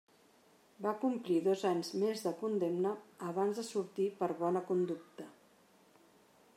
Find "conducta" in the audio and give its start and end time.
4.73-5.31